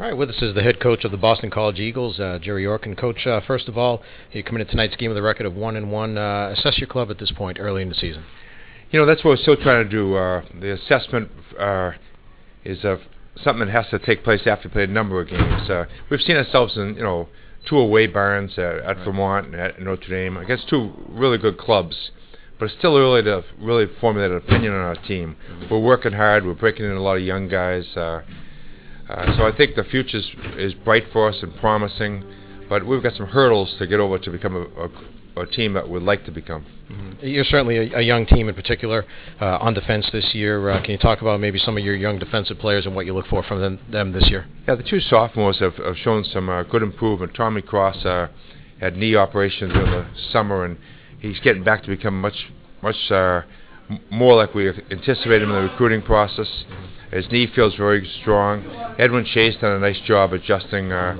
[0.00, 2.62] All right, with us is the head coach of the Boston College Eagles, uh, Jerry
[2.62, 2.86] York.
[2.86, 4.00] And coach, uh, first of all,
[4.32, 6.16] you come into tonight's game with a record of one and one.
[6.16, 8.24] Uh, assess your club at this point, early in the season.
[8.90, 10.14] You know, that's what we're still trying to do.
[10.16, 11.90] Uh, the assessment uh,
[12.64, 12.96] is uh,
[13.44, 15.68] something that has to take place after we play a number of games.
[15.68, 17.28] Uh, we've seen ourselves in, you know,
[17.68, 22.10] two away barns at, at Vermont and at Notre Dame against two really good clubs.
[22.58, 25.36] But it's still early to really formulate an opinion on our team.
[25.70, 26.46] We're working hard.
[26.46, 27.84] We're breaking in a lot of young guys.
[29.10, 30.20] Uh, so I think the future
[30.56, 32.24] is, bright for us and promising.
[32.68, 35.88] But we've got some hurdles to get over to become a, a, a team that
[35.88, 36.64] we'd like to become.
[36.88, 37.26] Mm-hmm.
[37.26, 39.04] You're certainly a, a, young team in particular
[39.40, 40.70] uh, on defense this year.
[40.70, 43.14] Uh, can you talk about maybe some of your young defensive players and what you
[43.14, 44.46] look for from them, them this year?
[44.68, 47.34] Yeah, the two sophomores have, have shown some uh, good improvement.
[47.34, 48.28] Tommy Cross uh,
[48.80, 50.78] had knee operations in the summer, and
[51.18, 52.46] he's getting back to become much
[52.82, 53.42] much uh,
[54.10, 56.48] more like we anticipated him in the recruiting process.
[57.10, 58.64] His knee feels very strong.
[58.98, 61.16] Edwin Shea's done a nice job adjusting, uh,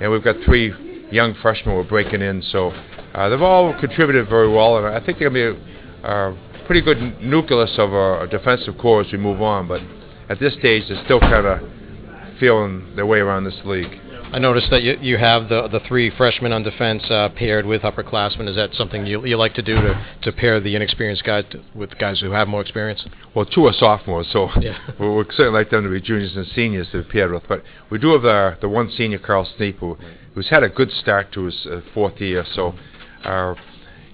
[0.00, 0.72] and we've got three
[1.10, 2.42] young freshmen we're breaking in.
[2.42, 2.70] So
[3.14, 6.64] uh, they've all contributed very well, and I think they're going to be a, a
[6.66, 9.66] pretty good nucleus of a defensive core as we move on.
[9.66, 9.80] But
[10.28, 11.60] at this stage, they're still kind of
[12.38, 13.98] feeling their way around this league.
[14.32, 17.82] I noticed that you, you have the the three freshmen on defense uh, paired with
[17.82, 18.48] upperclassmen.
[18.48, 21.60] Is that something you, you like to do to, to pair the inexperienced guys to,
[21.74, 23.04] with guys who have more experience?
[23.34, 24.78] Well, two are sophomores, so yeah.
[25.00, 27.42] we would certainly like them to be juniors and seniors to be paired with.
[27.48, 29.98] But we do have the, the one senior, Carl Sneep, who,
[30.34, 32.44] who's had a good start to his uh, fourth year.
[32.54, 32.74] So,
[33.24, 33.54] uh,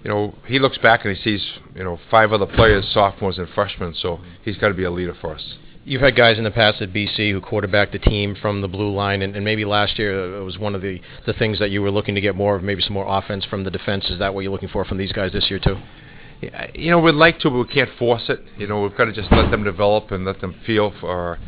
[0.02, 3.48] you know, he looks back and he sees, you know, five other players, sophomores and
[3.50, 3.94] freshmen.
[3.94, 5.56] So he's got to be a leader for us.
[5.86, 8.92] You've had guys in the past at BC who quarterbacked the team from the blue
[8.92, 11.70] line, and, and maybe last year uh, it was one of the, the things that
[11.70, 14.10] you were looking to get more of, maybe some more offense from the defense.
[14.10, 15.76] Is that what you're looking for from these guys this year too?
[16.40, 18.40] Yeah, you know, we'd like to, but we can't force it.
[18.58, 21.38] You know, we've got to just let them develop and let them feel for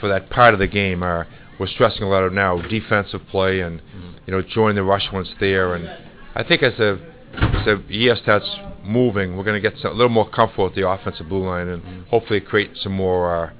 [0.00, 1.02] for that part of the game.
[1.02, 1.24] Uh,
[1.58, 3.80] we're stressing a lot of now defensive play and
[4.26, 5.74] you know join the rush once there.
[5.74, 5.88] And
[6.34, 6.98] I think as a
[7.32, 10.74] as the year starts moving, we're going to get some, a little more comfortable with
[10.74, 13.46] the offensive blue line and hopefully create some more.
[13.46, 13.50] Uh,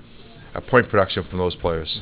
[0.60, 2.00] point production from those players.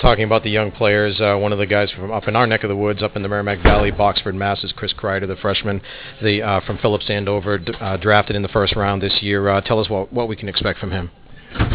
[0.00, 2.64] Talking about the young players, uh, one of the guys from up in our neck
[2.64, 5.80] of the woods, up in the Merrimack Valley, Boxford, Mass, is Chris Kreider, the freshman,
[6.20, 9.48] the uh, from Phillips Andover, uh, drafted in the first round this year.
[9.48, 11.12] Uh, tell us what what we can expect from him.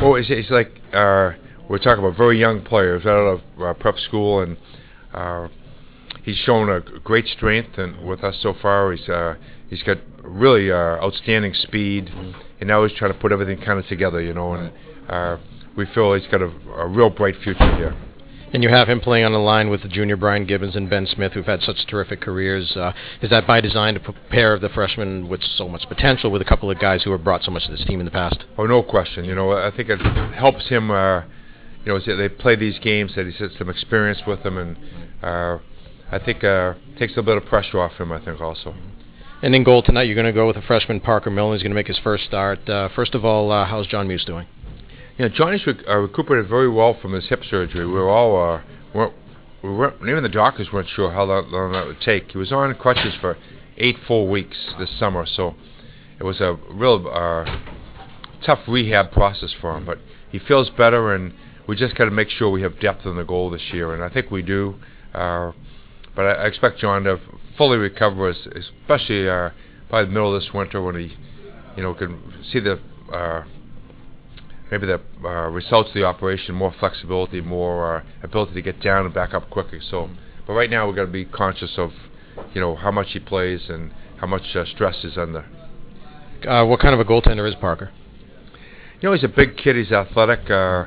[0.01, 1.31] Well, it's, it's like uh,
[1.69, 4.57] we're talking about very young players out of uh, prep school, and
[6.25, 8.91] he's shown a great strength and with us so far.
[8.91, 9.07] He's
[9.69, 12.09] he's got really outstanding speed,
[12.59, 15.39] and now he's trying to put everything kind of together, you know, and
[15.79, 17.95] we feel he's got a, a real bright future here.
[18.51, 21.07] And you have him playing on the line with the junior Brian Gibbons and Ben
[21.07, 22.75] Smith, who've had such terrific careers.
[22.75, 22.91] Uh,
[23.21, 26.69] is that by design to prepare the freshmen with so much potential with a couple
[26.69, 28.43] of guys who have brought so much to this team in the past?
[28.57, 29.23] Oh, no question.
[29.23, 29.99] You know, I think it
[30.33, 30.91] helps him.
[30.91, 31.21] Uh,
[31.85, 34.77] you know, they play these games that he's had some experience with them, and
[35.23, 35.59] uh,
[36.11, 38.11] I think uh, takes a bit of pressure off him.
[38.11, 38.75] I think also.
[39.41, 41.53] And in goal tonight, you're going to go with a freshman Parker Milner.
[41.53, 42.67] He's going to make his first start.
[42.67, 44.47] Uh, first of all, uh, how's John Muse doing?
[45.19, 47.85] You know, Johnny's rec- uh, recuperated very well from his hip surgery.
[47.85, 48.61] We were all, uh,
[48.95, 49.13] weren't,
[49.61, 52.31] we weren't, even the doctors weren't sure how long that would take.
[52.31, 53.37] He was on crutches for
[53.77, 55.55] eight full weeks this summer, so
[56.19, 57.43] it was a real uh,
[58.45, 59.85] tough rehab process for him.
[59.85, 59.97] But
[60.31, 61.33] he feels better, and
[61.67, 64.01] we just got to make sure we have depth in the goal this year, and
[64.01, 64.75] I think we do.
[65.13, 65.51] Uh,
[66.15, 67.19] but I, I expect John to
[67.57, 69.49] fully recover, especially uh,
[69.91, 71.17] by the middle of this winter when he,
[71.75, 72.79] you know, can see the
[73.13, 73.43] uh,
[74.71, 79.05] maybe the uh, results of the operation, more flexibility, more uh, ability to get down
[79.05, 79.79] and back up quicker.
[79.81, 80.09] So,
[80.45, 81.91] but right now we've got to be conscious of,
[82.53, 85.45] you know, how much he plays and how much uh, stress is under.
[86.47, 87.91] Uh, what kind of a goaltender is Parker?
[89.01, 89.75] You know, he's a big kid.
[89.75, 90.49] He's athletic.
[90.49, 90.85] Uh,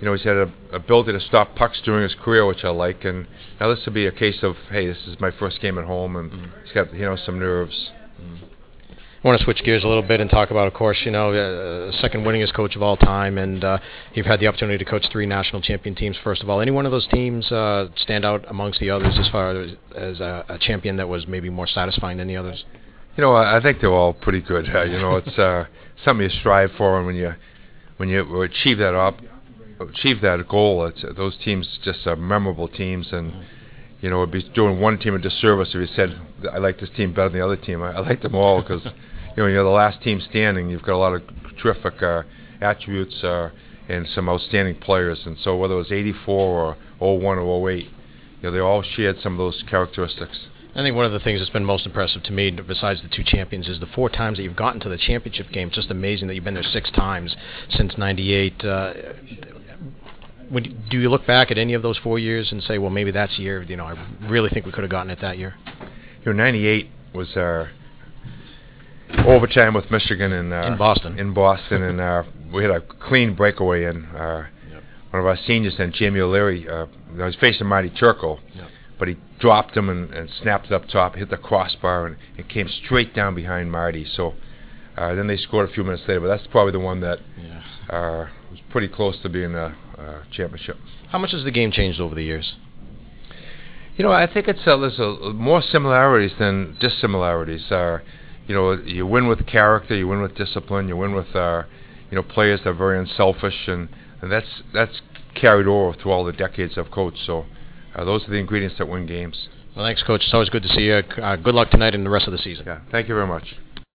[0.00, 3.04] you know, he's had an ability to stop pucks during his career, which I like.
[3.04, 3.26] And
[3.60, 6.16] now this will be a case of, hey, this is my first game at home,
[6.16, 6.60] and mm-hmm.
[6.64, 7.90] he's got you know some nerves.
[9.22, 11.32] I want to switch gears a little bit and talk about, of course, you know,
[11.32, 13.78] uh, second winningest coach of all time, and uh,
[14.14, 16.16] you've had the opportunity to coach three national champion teams.
[16.22, 19.28] First of all, any one of those teams uh, stand out amongst the others as
[19.30, 22.64] far as, as a, a, champion that was maybe more satisfying than the others?
[23.16, 24.72] You know, I think they're all pretty good.
[24.72, 25.64] Uh, you know, it's uh,
[26.04, 27.34] something you strive for, and when you
[27.96, 29.18] when you achieve that up,
[29.80, 33.32] achieve that goal, those teams just are memorable teams and
[34.00, 36.20] you know, it'd be doing one team a disservice if you said
[36.52, 37.82] I like this team better than the other team.
[37.82, 38.84] I, I like them all because
[39.36, 40.70] you know you're the last team standing.
[40.70, 41.22] You've got a lot of
[41.60, 42.22] terrific uh,
[42.60, 43.50] attributes uh,
[43.88, 45.20] and some outstanding players.
[45.24, 47.90] And so whether it was 84 or 01 or 08, you
[48.42, 50.38] know they all shared some of those characteristics.
[50.74, 53.24] I think one of the things that's been most impressive to me, besides the two
[53.24, 55.68] champions, is the four times that you've gotten to the championship game.
[55.68, 57.34] It's just amazing that you've been there six times
[57.70, 58.64] since '98.
[58.64, 58.92] Uh,
[60.50, 63.10] when, do you look back at any of those four years and say, well, maybe
[63.10, 63.62] that's the year?
[63.62, 63.94] You know, I
[64.28, 65.54] really think we could have gotten it that year.
[66.24, 67.70] You know, '98 was our
[69.26, 71.18] overtime with Michigan and uh, In Boston.
[71.18, 72.22] In Boston, and uh,
[72.52, 74.82] we had a clean breakaway, and uh, Yep.
[75.10, 76.86] one of our seniors, and Jamie O'Leary, uh,
[77.20, 78.68] I was facing Marty Turco, Yep.
[78.98, 82.48] but he dropped him and, and snapped it up top, hit the crossbar, and it
[82.48, 84.04] came straight down behind Marty.
[84.04, 84.34] So
[84.98, 87.62] uh, then they scored a few minutes later, but that's probably the one that Yeah.
[87.96, 90.76] uh, was pretty close to being a, a championship.
[91.10, 92.54] How much has the game changed over the years?
[93.96, 97.70] You know, I think it's uh, there's a, more similarities than dissimilarities.
[97.72, 97.98] Uh,
[98.46, 101.62] you know, you win with character, you win with discipline, you win with uh,
[102.10, 103.88] you know players that are very unselfish, and,
[104.22, 105.00] and that's that's
[105.34, 107.18] carried over through all the decades I've coached.
[107.26, 107.44] So
[107.94, 109.48] uh, those are the ingredients that win games.
[109.74, 110.22] Well, thanks, Coach.
[110.24, 110.94] It's always good to see you.
[111.22, 112.64] Uh, good luck tonight and the rest of the season.
[112.66, 113.54] Yeah, thank you very much.